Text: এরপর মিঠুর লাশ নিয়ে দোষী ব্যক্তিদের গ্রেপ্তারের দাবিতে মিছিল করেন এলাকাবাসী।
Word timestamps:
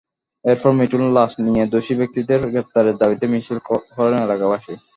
এরপর 0.45 0.71
মিঠুর 0.77 1.01
লাশ 1.17 1.31
নিয়ে 1.45 1.63
দোষী 1.73 1.93
ব্যক্তিদের 1.99 2.39
গ্রেপ্তারের 2.45 2.95
দাবিতে 3.01 3.25
মিছিল 3.31 3.57
করেন 3.95 4.19
এলাকাবাসী। 4.25 4.73